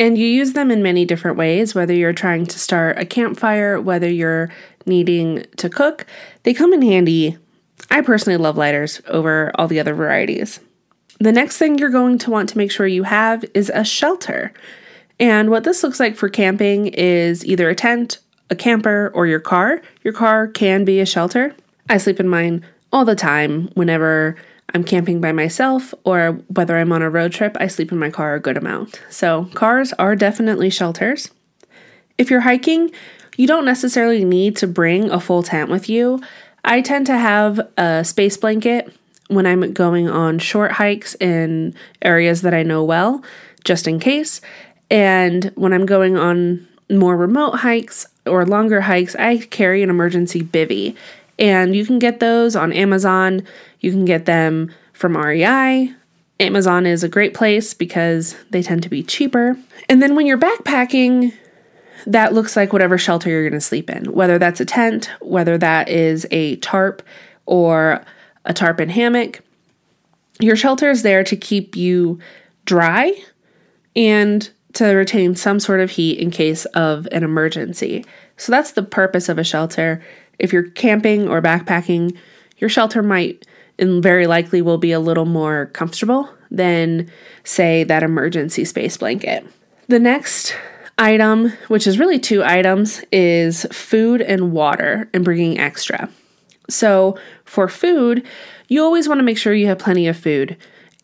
And 0.00 0.18
you 0.18 0.26
use 0.26 0.54
them 0.54 0.72
in 0.72 0.82
many 0.82 1.04
different 1.04 1.36
ways, 1.36 1.74
whether 1.74 1.94
you're 1.94 2.12
trying 2.12 2.46
to 2.46 2.58
start 2.58 2.98
a 2.98 3.04
campfire, 3.04 3.80
whether 3.80 4.08
you're 4.08 4.50
needing 4.86 5.44
to 5.58 5.68
cook. 5.68 6.06
They 6.42 6.54
come 6.54 6.72
in 6.72 6.82
handy 6.82 7.38
I 7.90 8.02
personally 8.02 8.36
love 8.36 8.56
lighters 8.56 9.00
over 9.08 9.50
all 9.54 9.68
the 9.68 9.80
other 9.80 9.94
varieties. 9.94 10.60
The 11.18 11.32
next 11.32 11.58
thing 11.58 11.78
you're 11.78 11.90
going 11.90 12.18
to 12.18 12.30
want 12.30 12.48
to 12.50 12.58
make 12.58 12.70
sure 12.70 12.86
you 12.86 13.02
have 13.02 13.44
is 13.54 13.70
a 13.74 13.84
shelter. 13.84 14.52
And 15.18 15.50
what 15.50 15.64
this 15.64 15.82
looks 15.82 16.00
like 16.00 16.16
for 16.16 16.28
camping 16.28 16.86
is 16.88 17.44
either 17.44 17.68
a 17.68 17.74
tent, 17.74 18.18
a 18.48 18.56
camper, 18.56 19.10
or 19.14 19.26
your 19.26 19.40
car. 19.40 19.82
Your 20.02 20.14
car 20.14 20.48
can 20.48 20.84
be 20.84 21.00
a 21.00 21.06
shelter. 21.06 21.54
I 21.88 21.98
sleep 21.98 22.20
in 22.20 22.28
mine 22.28 22.64
all 22.92 23.04
the 23.04 23.16
time 23.16 23.68
whenever 23.74 24.36
I'm 24.74 24.84
camping 24.84 25.20
by 25.20 25.32
myself 25.32 25.94
or 26.04 26.32
whether 26.48 26.76
I'm 26.76 26.92
on 26.92 27.02
a 27.02 27.10
road 27.10 27.32
trip, 27.32 27.56
I 27.58 27.66
sleep 27.66 27.92
in 27.92 27.98
my 27.98 28.10
car 28.10 28.34
a 28.34 28.40
good 28.40 28.56
amount. 28.56 29.00
So, 29.10 29.46
cars 29.54 29.92
are 29.94 30.14
definitely 30.14 30.70
shelters. 30.70 31.30
If 32.18 32.30
you're 32.30 32.40
hiking, 32.40 32.90
you 33.36 33.46
don't 33.46 33.64
necessarily 33.64 34.24
need 34.24 34.56
to 34.56 34.66
bring 34.66 35.10
a 35.10 35.20
full 35.20 35.42
tent 35.42 35.70
with 35.70 35.88
you. 35.88 36.20
I 36.64 36.82
tend 36.82 37.06
to 37.06 37.16
have 37.16 37.60
a 37.76 38.04
space 38.04 38.36
blanket 38.36 38.92
when 39.28 39.46
I'm 39.46 39.72
going 39.72 40.08
on 40.08 40.38
short 40.38 40.72
hikes 40.72 41.14
in 41.14 41.74
areas 42.02 42.42
that 42.42 42.52
I 42.52 42.62
know 42.62 42.84
well, 42.84 43.24
just 43.64 43.86
in 43.86 43.98
case. 43.98 44.40
And 44.90 45.52
when 45.54 45.72
I'm 45.72 45.86
going 45.86 46.16
on 46.16 46.66
more 46.90 47.16
remote 47.16 47.52
hikes 47.52 48.06
or 48.26 48.44
longer 48.44 48.82
hikes, 48.82 49.14
I 49.16 49.38
carry 49.38 49.82
an 49.82 49.90
emergency 49.90 50.42
bivy. 50.42 50.96
And 51.38 51.74
you 51.74 51.86
can 51.86 51.98
get 51.98 52.20
those 52.20 52.54
on 52.54 52.72
Amazon. 52.72 53.46
You 53.80 53.90
can 53.90 54.04
get 54.04 54.26
them 54.26 54.72
from 54.92 55.16
REI. 55.16 55.94
Amazon 56.38 56.86
is 56.86 57.02
a 57.02 57.08
great 57.08 57.34
place 57.34 57.74
because 57.74 58.34
they 58.50 58.62
tend 58.62 58.82
to 58.82 58.88
be 58.88 59.02
cheaper. 59.02 59.56
And 59.88 60.02
then 60.02 60.14
when 60.14 60.26
you're 60.26 60.38
backpacking, 60.38 61.34
that 62.06 62.32
looks 62.32 62.56
like 62.56 62.72
whatever 62.72 62.96
shelter 62.96 63.28
you're 63.28 63.42
going 63.42 63.52
to 63.52 63.60
sleep 63.60 63.90
in, 63.90 64.12
whether 64.12 64.38
that's 64.38 64.60
a 64.60 64.64
tent, 64.64 65.10
whether 65.20 65.58
that 65.58 65.88
is 65.88 66.26
a 66.30 66.56
tarp 66.56 67.02
or 67.46 68.04
a 68.44 68.54
tarp 68.54 68.80
and 68.80 68.90
hammock. 68.90 69.40
Your 70.40 70.56
shelter 70.56 70.90
is 70.90 71.02
there 71.02 71.22
to 71.24 71.36
keep 71.36 71.76
you 71.76 72.18
dry 72.64 73.14
and 73.94 74.48
to 74.74 74.86
retain 74.94 75.34
some 75.34 75.60
sort 75.60 75.80
of 75.80 75.90
heat 75.90 76.18
in 76.18 76.30
case 76.30 76.64
of 76.66 77.06
an 77.12 77.22
emergency. 77.22 78.04
So 78.36 78.52
that's 78.52 78.72
the 78.72 78.82
purpose 78.82 79.28
of 79.28 79.38
a 79.38 79.44
shelter. 79.44 80.02
If 80.38 80.52
you're 80.52 80.70
camping 80.70 81.28
or 81.28 81.42
backpacking, 81.42 82.16
your 82.58 82.70
shelter 82.70 83.02
might 83.02 83.46
and 83.80 84.02
very 84.02 84.26
likely 84.26 84.62
will 84.62 84.78
be 84.78 84.92
a 84.92 85.00
little 85.00 85.24
more 85.24 85.66
comfortable 85.66 86.28
than, 86.50 87.10
say, 87.44 87.84
that 87.84 88.02
emergency 88.02 88.64
space 88.64 88.96
blanket. 88.96 89.46
The 89.88 89.98
next 89.98 90.54
item, 90.98 91.52
which 91.68 91.86
is 91.86 91.98
really 91.98 92.18
two 92.18 92.44
items, 92.44 93.02
is 93.10 93.66
food 93.72 94.20
and 94.20 94.52
water 94.52 95.08
and 95.14 95.24
bringing 95.24 95.58
extra. 95.58 96.08
So, 96.68 97.18
for 97.44 97.68
food, 97.68 98.24
you 98.68 98.82
always 98.82 99.08
want 99.08 99.18
to 99.18 99.24
make 99.24 99.38
sure 99.38 99.54
you 99.54 99.66
have 99.66 99.78
plenty 99.78 100.06
of 100.06 100.16
food 100.16 100.56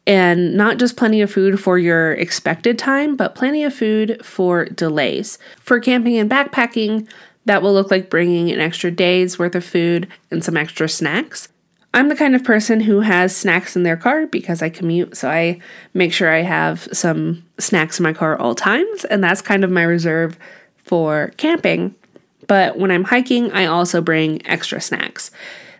and 0.06 0.54
not 0.54 0.78
just 0.78 0.96
plenty 0.96 1.20
of 1.20 1.32
food 1.32 1.58
for 1.58 1.78
your 1.78 2.12
expected 2.12 2.78
time, 2.78 3.16
but 3.16 3.34
plenty 3.34 3.64
of 3.64 3.74
food 3.74 4.24
for 4.24 4.66
delays. 4.66 5.38
For 5.58 5.80
camping 5.80 6.16
and 6.16 6.30
backpacking, 6.30 7.08
that 7.44 7.62
will 7.62 7.72
look 7.72 7.90
like 7.90 8.10
bringing 8.10 8.50
an 8.52 8.60
extra 8.60 8.90
day's 8.90 9.38
worth 9.38 9.56
of 9.56 9.64
food 9.64 10.06
and 10.30 10.44
some 10.44 10.56
extra 10.56 10.88
snacks. 10.88 11.48
I'm 11.94 12.08
the 12.08 12.16
kind 12.16 12.34
of 12.34 12.44
person 12.44 12.80
who 12.80 13.00
has 13.00 13.34
snacks 13.34 13.74
in 13.74 13.82
their 13.82 13.96
car 13.96 14.26
because 14.26 14.60
I 14.62 14.68
commute, 14.68 15.16
so 15.16 15.30
I 15.30 15.60
make 15.94 16.12
sure 16.12 16.30
I 16.30 16.42
have 16.42 16.88
some 16.92 17.44
snacks 17.58 17.98
in 17.98 18.02
my 18.02 18.12
car 18.12 18.34
at 18.34 18.40
all 18.40 18.54
times, 18.54 19.04
and 19.06 19.24
that's 19.24 19.40
kind 19.40 19.64
of 19.64 19.70
my 19.70 19.82
reserve 19.82 20.38
for 20.84 21.32
camping. 21.38 21.94
But 22.46 22.78
when 22.78 22.90
I'm 22.90 23.04
hiking, 23.04 23.50
I 23.52 23.66
also 23.66 24.00
bring 24.00 24.46
extra 24.46 24.80
snacks. 24.80 25.30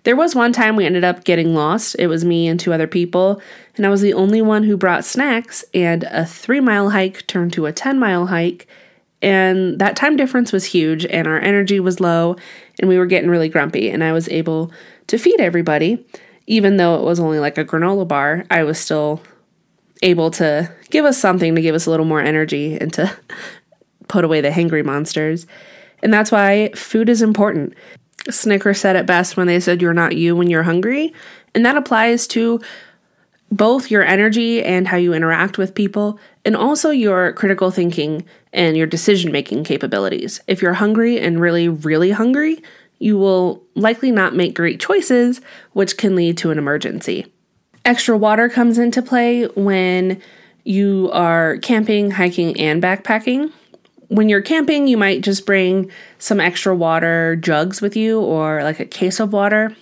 There 0.05 0.17
was 0.17 0.35
one 0.35 0.53
time 0.53 0.77
we 0.77 0.87
ended 0.87 1.05
up 1.05 1.25
getting 1.25 1.53
lost. 1.55 1.97
It 1.99 2.07
was 2.07 2.25
me 2.25 2.47
and 2.47 2.59
two 2.59 2.73
other 2.73 2.87
people, 2.87 3.43
and 3.77 3.85
I 3.85 3.89
was 3.89 4.01
the 4.01 4.15
only 4.15 4.41
one 4.41 4.63
who 4.63 4.77
brought 4.77 5.05
snacks, 5.05 5.65
and 5.75 6.05
a 6.05 6.25
three 6.25 6.61
mile 6.61 6.91
hike 6.91 7.27
turned 7.27 7.53
to 7.55 7.67
a 7.67 7.73
10 7.73 7.99
mile 7.99 8.27
hike. 8.27 8.67
And 9.23 9.79
that 9.81 9.97
time 9.97 10.17
difference 10.17 10.53
was 10.53 10.65
huge, 10.65 11.05
and 11.07 11.27
our 11.27 11.41
energy 11.41 11.81
was 11.81 12.01
low, 12.01 12.37
and 12.79 12.89
we 12.89 12.99
were 12.99 13.07
getting 13.07 13.31
really 13.31 13.49
grumpy. 13.49 13.91
And 13.91 14.05
I 14.05 14.13
was 14.13 14.29
able 14.29 14.71
to 15.09 15.19
feed 15.19 15.41
everybody. 15.41 16.05
Even 16.47 16.77
though 16.77 16.95
it 16.97 17.03
was 17.03 17.19
only 17.19 17.41
like 17.41 17.59
a 17.59 17.65
granola 17.65 18.07
bar, 18.07 18.45
I 18.51 18.63
was 18.63 18.79
still 18.79 19.21
able 20.03 20.31
to 20.33 20.71
give 20.91 21.05
us 21.05 21.19
something 21.19 21.55
to 21.55 21.63
give 21.63 21.75
us 21.75 21.87
a 21.87 21.91
little 21.91 22.07
more 22.07 22.21
energy 22.21 22.79
and 22.79 22.93
to 22.95 23.17
put 24.09 24.25
away 24.25 24.41
the 24.41 24.51
hangry 24.51 24.85
monsters. 24.85 25.47
And 26.03 26.13
that's 26.13 26.31
why 26.31 26.71
food 26.75 27.09
is 27.09 27.23
important. 27.23 27.75
Snicker 28.31 28.75
said 28.75 28.97
it 28.97 29.07
best 29.07 29.37
when 29.37 29.47
they 29.47 29.61
said 29.61 29.81
you're 29.81 29.95
not 29.95 30.17
you 30.17 30.37
when 30.37 30.51
you're 30.51 30.63
hungry. 30.63 31.13
And 31.55 31.65
that 31.65 31.77
applies 31.77 32.27
to 32.29 32.61
both 33.51 33.91
your 33.91 34.03
energy 34.03 34.63
and 34.63 34.89
how 34.89 34.97
you 34.97 35.13
interact 35.13 35.57
with 35.57 35.75
people, 35.75 36.19
and 36.45 36.57
also 36.57 36.91
your 36.91 37.33
critical 37.35 37.71
thinking 37.71 38.25
and 38.53 38.77
your 38.77 38.87
decision 38.87 39.31
making 39.31 39.65
capabilities. 39.65 40.41
If 40.47 40.63
you're 40.63 40.73
hungry 40.73 41.21
and 41.21 41.41
really, 41.41 41.69
really 41.69 42.11
hungry, 42.11 42.63
you 42.99 43.19
will 43.19 43.63
likely 43.75 44.11
not 44.11 44.35
make 44.35 44.55
great 44.55 44.81
choices, 44.81 45.41
which 45.73 45.97
can 45.97 46.17
lead 46.17 46.39
to 46.39 46.51
an 46.51 46.59
emergency. 46.59 47.27
Extra 47.85 48.17
water 48.17 48.49
comes 48.49 48.79
into 48.79 49.03
play 49.03 49.45
when 49.49 50.21
you 50.65 51.11
are 51.13 51.59
camping, 51.59 52.11
hiking, 52.11 52.59
and 52.59 52.83
backpacking. 52.83 53.53
When 54.09 54.29
you're 54.29 54.43
camping, 54.43 54.89
you 54.89 54.97
might 54.97 55.21
just 55.21 55.47
bring 55.47 55.91
some 56.19 56.41
extra 56.41 56.75
water 56.75 57.37
jugs 57.37 57.81
with 57.81 57.97
you 57.97 58.21
or 58.21 58.63
like 58.63 58.81
a 58.81 58.85
case 58.85 59.21
of 59.21 59.33
water. 59.33 59.77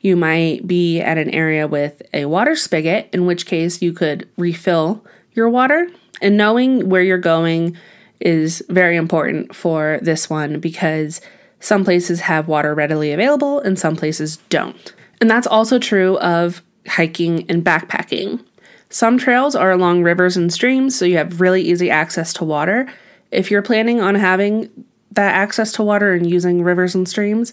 You 0.00 0.16
might 0.16 0.66
be 0.66 1.00
at 1.00 1.18
an 1.18 1.30
area 1.30 1.66
with 1.66 2.02
a 2.14 2.26
water 2.26 2.56
spigot, 2.56 3.08
in 3.12 3.26
which 3.26 3.46
case 3.46 3.82
you 3.82 3.92
could 3.92 4.28
refill 4.36 5.04
your 5.32 5.48
water. 5.48 5.88
And 6.22 6.36
knowing 6.36 6.88
where 6.88 7.02
you're 7.02 7.18
going 7.18 7.76
is 8.20 8.62
very 8.68 8.96
important 8.96 9.54
for 9.54 9.98
this 10.02 10.30
one 10.30 10.60
because 10.60 11.20
some 11.60 11.84
places 11.84 12.20
have 12.20 12.48
water 12.48 12.74
readily 12.74 13.12
available 13.12 13.60
and 13.60 13.78
some 13.78 13.96
places 13.96 14.38
don't. 14.48 14.94
And 15.20 15.30
that's 15.30 15.46
also 15.46 15.78
true 15.78 16.18
of 16.18 16.62
hiking 16.86 17.48
and 17.50 17.64
backpacking. 17.64 18.42
Some 18.88 19.18
trails 19.18 19.54
are 19.54 19.70
along 19.70 20.02
rivers 20.02 20.36
and 20.36 20.52
streams, 20.52 20.98
so 20.98 21.04
you 21.04 21.16
have 21.18 21.40
really 21.40 21.62
easy 21.62 21.90
access 21.90 22.32
to 22.34 22.44
water. 22.44 22.92
If 23.30 23.50
you're 23.50 23.62
planning 23.62 24.00
on 24.00 24.16
having 24.16 24.68
that 25.12 25.34
access 25.34 25.70
to 25.72 25.82
water 25.82 26.12
and 26.12 26.28
using 26.28 26.62
rivers 26.62 26.94
and 26.94 27.08
streams, 27.08 27.52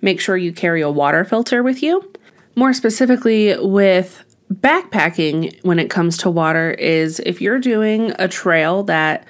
make 0.00 0.20
sure 0.20 0.36
you 0.36 0.52
carry 0.52 0.82
a 0.82 0.90
water 0.90 1.24
filter 1.24 1.62
with 1.62 1.82
you. 1.82 2.12
More 2.54 2.72
specifically, 2.72 3.56
with 3.58 4.24
backpacking 4.52 5.62
when 5.64 5.78
it 5.78 5.90
comes 5.90 6.18
to 6.18 6.30
water, 6.30 6.70
is 6.72 7.20
if 7.20 7.40
you're 7.40 7.58
doing 7.58 8.12
a 8.18 8.28
trail 8.28 8.84
that 8.84 9.26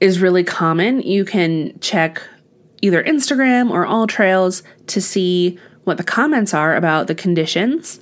is 0.00 0.20
really 0.20 0.44
common, 0.44 1.00
you 1.02 1.24
can 1.24 1.78
check 1.80 2.20
either 2.84 3.02
Instagram 3.02 3.70
or 3.70 3.86
All 3.86 4.06
Trails 4.06 4.62
to 4.88 5.00
see 5.00 5.58
what 5.84 5.96
the 5.96 6.04
comments 6.04 6.52
are 6.52 6.76
about 6.76 7.06
the 7.06 7.14
conditions. 7.14 7.98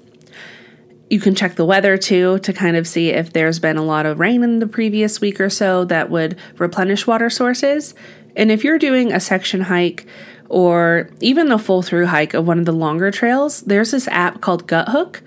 You 1.08 1.20
can 1.20 1.36
check 1.36 1.54
the 1.54 1.64
weather 1.64 1.96
too 1.96 2.40
to 2.40 2.52
kind 2.52 2.76
of 2.76 2.88
see 2.88 3.10
if 3.10 3.32
there's 3.32 3.60
been 3.60 3.76
a 3.76 3.84
lot 3.84 4.06
of 4.06 4.18
rain 4.18 4.42
in 4.42 4.58
the 4.58 4.66
previous 4.66 5.20
week 5.20 5.40
or 5.40 5.50
so 5.50 5.84
that 5.84 6.10
would 6.10 6.36
replenish 6.58 7.06
water 7.06 7.30
sources. 7.30 7.94
And 8.34 8.50
if 8.50 8.64
you're 8.64 8.78
doing 8.78 9.12
a 9.12 9.20
section 9.20 9.60
hike 9.60 10.04
or 10.48 11.08
even 11.20 11.52
a 11.52 11.60
full 11.60 11.82
through 11.82 12.06
hike 12.06 12.34
of 12.34 12.48
one 12.48 12.58
of 12.58 12.64
the 12.64 12.72
longer 12.72 13.12
trails, 13.12 13.60
there's 13.60 13.92
this 13.92 14.08
app 14.08 14.40
called 14.40 14.66
Guthook, 14.66 15.20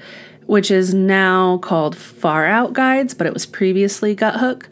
which 0.47 0.69
is 0.69 0.93
now 0.93 1.59
called 1.59 1.95
Far 1.95 2.45
Out 2.45 2.73
Guides, 2.73 3.13
but 3.13 3.25
it 3.25 3.33
was 3.33 3.45
previously 3.45 4.17
Guthook. 4.17 4.65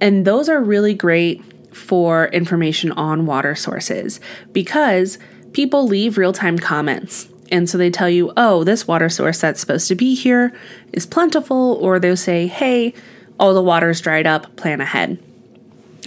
And 0.00 0.24
those 0.24 0.48
are 0.48 0.60
really 0.60 0.94
great 0.94 1.40
for 1.74 2.26
information 2.28 2.92
on 2.92 3.26
water 3.26 3.54
sources 3.54 4.20
because 4.52 5.18
people 5.52 5.86
leave 5.86 6.16
real 6.16 6.32
time 6.32 6.58
comments. 6.58 7.28
And 7.50 7.68
so 7.68 7.76
they 7.76 7.90
tell 7.90 8.08
you, 8.08 8.32
oh, 8.36 8.64
this 8.64 8.88
water 8.88 9.08
source 9.08 9.40
that's 9.40 9.60
supposed 9.60 9.88
to 9.88 9.94
be 9.94 10.14
here 10.14 10.52
is 10.92 11.06
plentiful, 11.06 11.78
or 11.80 11.98
they'll 11.98 12.16
say, 12.16 12.46
hey, 12.46 12.94
all 13.38 13.54
the 13.54 13.62
water's 13.62 14.00
dried 14.00 14.26
up, 14.26 14.56
plan 14.56 14.80
ahead. 14.80 15.22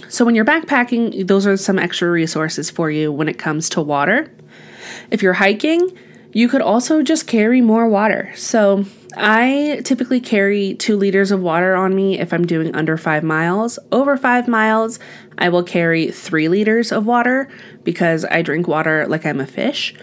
So 0.08 0.24
when 0.24 0.34
you're 0.34 0.44
backpacking, 0.44 1.26
those 1.26 1.46
are 1.46 1.56
some 1.56 1.78
extra 1.78 2.10
resources 2.10 2.70
for 2.70 2.90
you 2.90 3.12
when 3.12 3.28
it 3.28 3.38
comes 3.38 3.68
to 3.70 3.82
water. 3.82 4.32
If 5.10 5.22
you're 5.22 5.34
hiking, 5.34 5.96
you 6.32 6.48
could 6.48 6.62
also 6.62 7.02
just 7.02 7.26
carry 7.26 7.60
more 7.60 7.88
water. 7.88 8.32
So 8.34 8.84
I 9.16 9.80
typically 9.84 10.20
carry 10.20 10.74
two 10.74 10.96
liters 10.96 11.30
of 11.30 11.40
water 11.40 11.74
on 11.74 11.94
me 11.94 12.18
if 12.18 12.32
I'm 12.32 12.46
doing 12.46 12.74
under 12.74 12.96
five 12.96 13.22
miles. 13.22 13.78
Over 13.92 14.16
five 14.16 14.48
miles, 14.48 14.98
I 15.38 15.48
will 15.48 15.62
carry 15.62 16.10
three 16.10 16.48
liters 16.48 16.92
of 16.92 17.06
water 17.06 17.48
because 17.84 18.24
I 18.24 18.42
drink 18.42 18.68
water 18.68 19.06
like 19.08 19.24
I'm 19.24 19.40
a 19.40 19.46
fish. 19.46 19.94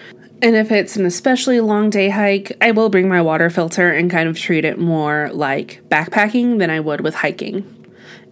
And 0.41 0.55
if 0.55 0.71
it's 0.71 0.95
an 0.95 1.05
especially 1.05 1.59
long 1.59 1.89
day 1.89 2.09
hike, 2.09 2.51
I 2.61 2.71
will 2.71 2.89
bring 2.89 3.07
my 3.07 3.21
water 3.21 3.49
filter 3.49 3.91
and 3.91 4.11
kind 4.11 4.27
of 4.27 4.37
treat 4.37 4.65
it 4.65 4.79
more 4.79 5.29
like 5.33 5.81
backpacking 5.89 6.59
than 6.59 6.69
I 6.69 6.79
would 6.79 7.01
with 7.01 7.15
hiking. 7.15 7.71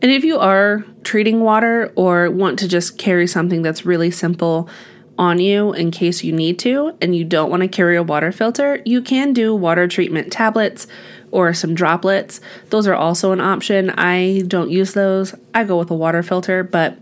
And 0.02 0.12
if 0.12 0.24
you 0.24 0.38
are 0.38 0.84
treating 1.04 1.42
water 1.42 1.94
or 1.96 2.30
want 2.30 2.60
to 2.60 2.68
just 2.68 2.98
carry 2.98 3.26
something 3.26 3.62
that's 3.62 3.86
really 3.86 4.12
simple 4.12 4.70
on 5.18 5.40
you 5.40 5.74
in 5.74 5.92
case 5.92 6.24
you 6.24 6.34
need 6.34 6.60
to 6.60 6.94
and 7.02 7.16
you 7.16 7.24
don't 7.24 7.50
want 7.50 7.62
to 7.62 7.70
carry 7.70 7.96
a 7.96 8.04
water 8.04 8.32
filter, 8.32 8.82
you 8.86 9.02
can 9.02 9.32
do 9.32 9.56
water 9.56 9.88
treatment 9.88 10.32
tablets 10.32 10.88
or 11.34 11.52
some 11.52 11.74
droplets. 11.74 12.40
Those 12.70 12.86
are 12.86 12.94
also 12.94 13.32
an 13.32 13.42
option. 13.42 13.90
I 13.90 14.44
don't 14.46 14.70
use 14.70 14.94
those. 14.94 15.34
I 15.56 15.64
go 15.64 15.80
with 15.80 15.90
a 15.90 15.96
water 15.96 16.22
filter, 16.22 16.64
but 16.64 16.96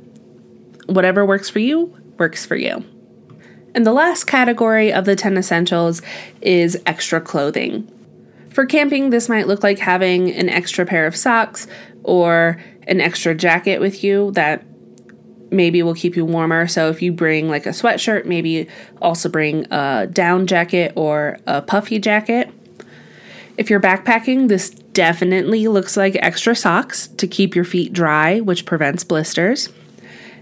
whatever 0.86 1.26
works 1.26 1.50
for 1.50 1.60
you, 1.60 1.94
works 2.18 2.46
for 2.46 2.56
you. 2.56 2.86
And 3.76 3.86
the 3.86 3.92
last 3.92 4.24
category 4.24 4.92
of 4.94 5.04
the 5.04 5.18
10 5.18 5.36
essentials 5.36 6.02
is 6.40 6.82
extra 6.86 7.20
clothing. 7.20 7.92
For 8.52 8.66
camping, 8.66 9.10
this 9.10 9.28
might 9.28 9.48
look 9.48 9.64
like 9.64 9.80
having 9.80 10.32
an 10.32 10.48
extra 10.48 10.86
pair 10.86 11.06
of 11.08 11.16
socks 11.16 11.68
or 12.04 12.62
an 12.88 13.02
extra 13.02 13.36
jacket 13.36 13.82
with 13.82 14.02
you 14.02 14.32
that 14.32 14.64
maybe 15.52 15.84
will 15.84 15.94
keep 15.94 16.16
you 16.16 16.24
warmer. 16.24 16.68
So 16.68 16.90
if 16.90 17.02
you 17.02 17.12
bring 17.12 17.50
like 17.50 17.66
a 17.66 17.70
sweatshirt, 17.70 18.26
maybe 18.26 18.70
also 19.02 19.28
bring 19.28 19.66
a 19.72 20.08
down 20.08 20.48
jacket 20.48 20.94
or 20.96 21.38
a 21.46 21.62
puffy 21.62 22.00
jacket. 22.00 22.50
If 23.62 23.70
you're 23.70 23.80
backpacking, 23.80 24.48
this 24.48 24.72
definitely 24.72 25.68
looks 25.68 25.96
like 25.96 26.16
extra 26.16 26.56
socks 26.56 27.10
to 27.10 27.28
keep 27.28 27.54
your 27.56 27.64
feet 27.64 27.94
dry, 27.94 28.40
which 28.40 28.66
prevents 28.66 29.04
blisters. 29.04 29.70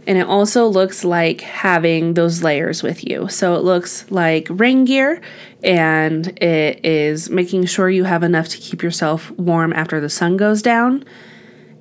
And 0.08 0.18
it 0.18 0.26
also 0.26 0.68
looks 0.68 1.04
like 1.04 1.42
having 1.42 2.14
those 2.14 2.44
layers 2.44 2.82
with 2.82 3.06
you. 3.06 3.28
So 3.28 3.56
it 3.56 3.64
looks 3.66 4.10
like 4.10 4.48
rain 4.50 4.86
gear 4.86 5.22
and 5.62 6.28
it 6.42 6.86
is 6.86 7.30
making 7.30 7.66
sure 7.66 7.90
you 7.90 8.06
have 8.06 8.24
enough 8.24 8.48
to 8.48 8.58
keep 8.58 8.82
yourself 8.82 9.30
warm 9.32 9.74
after 9.74 10.00
the 10.00 10.10
sun 10.10 10.38
goes 10.38 10.62
down. 10.62 11.04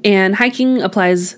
And 0.04 0.35
hiking 0.35 0.83
applies 0.83 1.37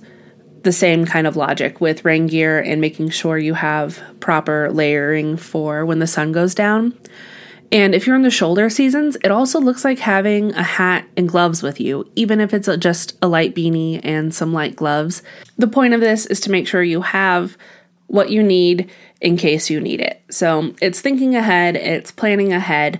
the 0.62 0.72
same 0.72 1.04
kind 1.04 1.26
of 1.26 1.36
logic 1.36 1.82
with 1.82 2.06
rain 2.06 2.26
gear 2.26 2.58
and 2.58 2.80
making 2.80 3.10
sure 3.10 3.36
you 3.36 3.52
have 3.52 4.02
proper 4.20 4.70
layering 4.72 5.36
for 5.36 5.84
when 5.84 5.98
the 5.98 6.06
sun 6.06 6.32
goes 6.32 6.54
down. 6.54 6.98
And 7.72 7.94
if 7.94 8.06
you're 8.06 8.16
in 8.16 8.22
the 8.22 8.30
shoulder 8.30 8.68
seasons, 8.68 9.16
it 9.22 9.30
also 9.30 9.60
looks 9.60 9.84
like 9.84 10.00
having 10.00 10.52
a 10.54 10.62
hat 10.62 11.06
and 11.16 11.28
gloves 11.28 11.62
with 11.62 11.80
you, 11.80 12.10
even 12.16 12.40
if 12.40 12.52
it's 12.52 12.68
just 12.78 13.16
a 13.22 13.28
light 13.28 13.54
beanie 13.54 14.00
and 14.02 14.34
some 14.34 14.52
light 14.52 14.74
gloves. 14.74 15.22
The 15.56 15.68
point 15.68 15.94
of 15.94 16.00
this 16.00 16.26
is 16.26 16.40
to 16.40 16.50
make 16.50 16.66
sure 16.66 16.82
you 16.82 17.02
have 17.02 17.56
what 18.08 18.30
you 18.30 18.42
need 18.42 18.90
in 19.20 19.36
case 19.36 19.70
you 19.70 19.80
need 19.80 20.00
it. 20.00 20.20
So 20.30 20.74
it's 20.82 21.00
thinking 21.00 21.36
ahead, 21.36 21.76
it's 21.76 22.10
planning 22.10 22.52
ahead. 22.52 22.98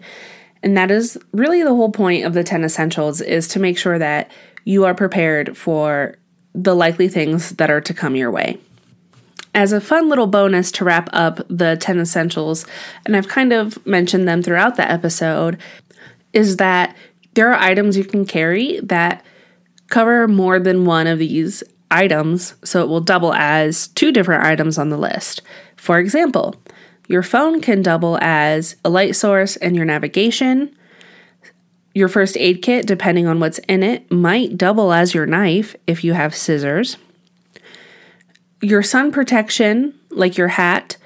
And 0.63 0.77
that 0.77 0.93
is 0.93 1.19
really 1.33 1.65
the 1.65 1.75
whole 1.75 1.91
point 1.91 2.25
of 2.25 2.35
the 2.35 2.45
10 2.45 2.63
essentials 2.63 3.21
is 3.21 3.49
to 3.49 3.59
make 3.59 3.77
sure 3.77 3.99
that 3.99 4.31
you 4.65 4.85
are 4.85 4.95
prepared 4.95 5.57
for 5.57 6.15
the 6.55 6.77
likely 6.77 7.09
things 7.09 7.51
that 7.53 7.71
are 7.71 7.81
to 7.81 7.95
come 7.95 8.15
your 8.15 8.31
way. 8.31 8.59
As 9.55 9.73
a 9.73 9.81
fun 9.81 10.09
little 10.09 10.29
bonus 10.29 10.71
to 10.73 10.85
wrap 10.85 11.09
up 11.13 11.41
the 11.49 11.77
10 11.81 11.99
essentials, 11.99 12.67
and 13.05 13.17
I've 13.17 13.29
kind 13.29 13.53
of 13.53 13.85
mentioned 13.85 14.29
them 14.29 14.43
throughout 14.43 14.77
the 14.77 14.91
episode, 14.91 15.59
is 16.33 16.57
that 16.59 16.97
there 17.35 17.53
are 17.53 17.61
items 17.61 17.97
you 17.97 18.05
can 18.05 18.25
carry 18.25 18.81
that 18.81 19.25
cover 19.89 20.29
more 20.29 20.61
than 20.61 20.85
one 20.85 21.07
of 21.07 21.19
these 21.19 21.65
items, 21.91 22.55
so 22.65 22.83
it 22.83 22.89
will 22.89 23.01
double 23.01 23.35
as 23.35 23.89
two 23.89 24.13
different 24.13 24.45
items 24.45 24.79
on 24.79 24.89
the 24.89 24.97
list. 24.97 25.43
For 25.77 25.99
example, 25.99 26.55
your 27.09 27.25
phone 27.25 27.61
can 27.61 27.83
double 27.83 28.19
as 28.21 28.77
a 28.85 28.89
light 28.91 29.17
source 29.17 29.57
and 29.57 29.75
your 29.75 29.85
navigation. 29.85 30.77
Your 31.93 32.07
first 32.07 32.37
aid 32.37 32.63
kit, 32.63 32.87
depending 32.87 33.27
on 33.27 33.41
what's 33.41 33.59
in 33.61 33.83
it, 33.83 34.09
might 34.13 34.57
double 34.57 34.93
as 34.93 35.13
your 35.13 35.27
knife 35.27 35.75
if 35.89 36.05
you 36.05 36.13
have 36.13 36.37
scissors. 36.37 36.97
Your 38.61 38.83
sun 38.83 39.11
protection, 39.13 39.95
like 40.11 40.37
your 40.37 40.49
hat, 40.49 40.97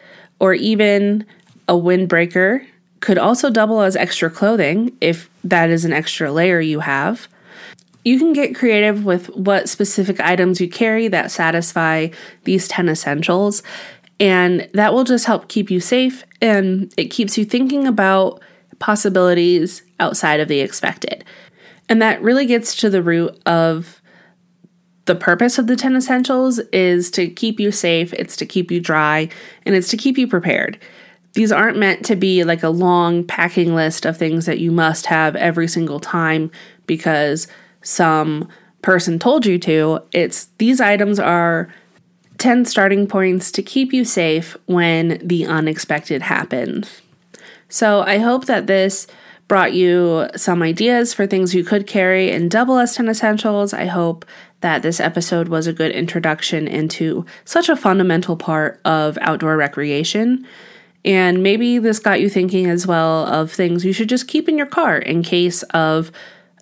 or 0.41 0.55
even 0.55 1.25
a 1.69 1.75
windbreaker, 1.75 2.67
could 3.01 3.19
also 3.19 3.51
double 3.51 3.81
as 3.83 3.97
extra 3.97 4.31
clothing 4.31 4.97
if 5.01 5.29
that 5.45 5.71
is 5.71 5.85
an 5.85 5.93
extra 5.93 6.33
layer 6.33 6.61
you 6.61 6.81
have. 6.81 7.29
You 8.05 8.19
can 8.19 8.33
get 8.33 8.55
creative 8.55 9.05
with 9.05 9.29
what 9.37 9.69
specific 9.69 10.21
items 10.21 10.61
you 10.61 10.69
carry 10.69 11.09
that 11.09 11.31
satisfy 11.31 12.09
these 12.45 12.69
10 12.69 12.89
essentials. 12.89 13.63
And 14.21 14.69
that 14.75 14.95
will 14.95 15.05
just 15.05 15.27
help 15.27 15.49
keep 15.49 15.71
you 15.71 15.81
safe 15.81 16.25
and 16.41 16.93
it 16.97 17.07
keeps 17.07 17.37
you 17.37 17.45
thinking 17.45 17.87
about 17.87 18.41
possibilities 18.79 19.83
outside 20.01 20.41
of 20.41 20.49
the 20.49 20.61
expected. 20.61 21.25
And 21.89 22.01
that 22.01 22.23
really 22.23 22.47
gets 22.47 22.75
to 22.77 22.91
the 22.91 23.03
root 23.03 23.39
of 23.47 24.01
the 25.07 25.15
purpose 25.15 25.59
of 25.59 25.67
the 25.67 25.77
10 25.77 25.97
essentials 25.97 26.59
is 26.73 27.11
to 27.13 27.29
keep 27.29 27.61
you 27.61 27.71
safe, 27.71 28.13
it's 28.15 28.37
to 28.37 28.47
keep 28.47 28.71
you 28.71 28.81
dry, 28.81 29.29
and 29.67 29.75
it's 29.75 29.89
to 29.89 29.97
keep 29.97 30.17
you 30.17 30.27
prepared. 30.27 30.79
These 31.35 31.53
aren't 31.53 31.79
meant 31.79 32.05
to 32.07 32.17
be 32.17 32.45
like 32.45 32.63
a 32.63 32.69
long 32.69 33.25
packing 33.25 33.75
list 33.75 34.07
of 34.07 34.17
things 34.17 34.47
that 34.47 34.61
you 34.61 34.71
must 34.71 35.07
have 35.07 35.37
every 35.37 35.69
single 35.69 36.01
time 36.01 36.51
because 36.87 37.49
some 37.83 38.49
person 38.83 39.19
told 39.19 39.45
you 39.45 39.59
to. 39.59 40.01
It's 40.13 40.47
these 40.59 40.81
items 40.81 41.19
are 41.19 41.73
10 42.39 42.65
starting 42.65 43.07
points 43.07 43.51
to 43.53 43.63
keep 43.63 43.93
you 43.93 44.05
safe 44.05 44.57
when 44.67 45.21
the 45.27 45.47
unexpected 45.47 46.23
happens. 46.23 47.03
So 47.69 48.03
I 48.03 48.19
hope 48.19 48.47
that 48.47 48.67
this 48.67 49.07
brought 49.49 49.75
you 49.75 50.29
some 50.37 50.63
ideas 50.63 51.13
for 51.13 51.27
things 51.27 51.55
you 51.55 51.65
could 51.65 51.87
carry 51.87 52.31
in 52.31 52.49
double 52.49 52.79
as 52.79 52.95
10 52.95 53.09
essentials. 53.09 53.75
I 53.75 53.87
hope 53.87 54.25
that 54.65 54.81
this 54.81 54.99
episode 54.99 55.49
was 55.49 55.67
a 55.67 55.75
good 55.75 55.91
introduction 55.91 56.67
into 56.67 57.27
such 57.45 57.69
a 57.69 57.77
fundamental 57.77 58.35
part 58.35 58.81
of 58.87 59.19
outdoor 59.21 59.59
recreation. 59.59 60.47
And 61.05 61.43
maybe 61.43 61.79
this 61.79 61.99
got 61.99 62.23
you 62.23 62.31
thinking 62.31 62.71
as 62.71 62.87
well 62.87 63.27
of 63.27 63.53
things 63.53 63.85
you 63.85 63.93
should 63.93 64.09
just 64.09 64.27
keep 64.27 64.49
in 64.49 64.57
your 64.57 64.67
car 64.67 64.97
in 64.97 65.23
case 65.23 65.65
of 65.65 66.11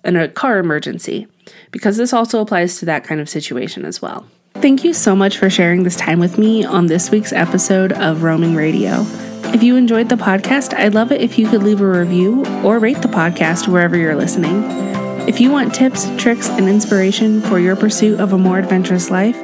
an, 0.03 0.17
a 0.17 0.27
car 0.27 0.57
emergency, 0.57 1.27
because 1.71 1.95
this 1.95 2.11
also 2.11 2.41
applies 2.41 2.77
to 2.79 2.85
that 2.87 3.05
kind 3.05 3.21
of 3.21 3.29
situation 3.29 3.85
as 3.85 4.01
well. 4.01 4.27
Thank 4.55 4.83
you 4.83 4.93
so 4.93 5.15
much 5.15 5.37
for 5.37 5.49
sharing 5.49 5.83
this 5.83 5.95
time 5.95 6.19
with 6.19 6.37
me 6.37 6.65
on 6.65 6.87
this 6.87 7.09
week's 7.09 7.31
episode 7.31 7.93
of 7.93 8.21
Roaming 8.21 8.53
Radio. 8.53 9.05
If 9.53 9.63
you 9.63 9.77
enjoyed 9.77 10.09
the 10.09 10.15
podcast, 10.15 10.73
I'd 10.73 10.93
love 10.93 11.13
it 11.13 11.21
if 11.21 11.39
you 11.39 11.47
could 11.47 11.63
leave 11.63 11.79
a 11.79 11.87
review 11.87 12.45
or 12.65 12.79
rate 12.79 13.01
the 13.01 13.07
podcast 13.07 13.69
wherever 13.69 13.95
you're 13.95 14.17
listening. 14.17 14.92
If 15.27 15.39
you 15.39 15.51
want 15.51 15.73
tips, 15.73 16.05
tricks, 16.17 16.49
and 16.49 16.67
inspiration 16.67 17.41
for 17.41 17.57
your 17.57 17.75
pursuit 17.75 18.19
of 18.19 18.33
a 18.33 18.37
more 18.37 18.59
adventurous 18.59 19.09
life, 19.09 19.39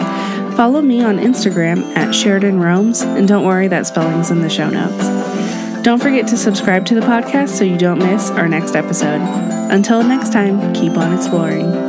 follow 0.55 0.81
me 0.81 1.01
on 1.01 1.17
Instagram 1.17 1.95
at 1.95 2.09
Sharadyn 2.09 2.61
Roams, 2.61 3.01
and 3.01 3.27
don't 3.27 3.45
worry, 3.45 3.69
that 3.69 3.87
spelling's 3.87 4.29
in 4.29 4.41
the 4.41 4.49
show 4.49 4.69
notes. 4.69 5.83
Don't 5.83 6.01
forget 6.01 6.27
to 6.27 6.37
subscribe 6.37 6.85
to 6.87 6.95
the 6.95 7.01
podcast 7.01 7.49
so 7.49 7.63
you 7.63 7.77
don't 7.77 7.99
miss 7.99 8.29
our 8.31 8.49
next 8.49 8.75
episode. 8.75 9.21
Until 9.71 10.03
next 10.03 10.33
time, 10.33 10.73
keep 10.73 10.97
on 10.97 11.13
exploring. 11.13 11.88